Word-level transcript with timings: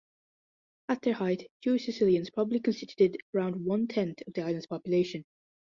At 0.89 1.03
their 1.03 1.13
height, 1.13 1.51
Jewish 1.61 1.85
Sicilians 1.85 2.31
probably 2.31 2.59
constituted 2.59 3.17
around 3.35 3.63
one 3.65 3.85
tenth 3.87 4.23
of 4.25 4.33
the 4.33 4.41
island's 4.41 4.65
population. 4.65 5.25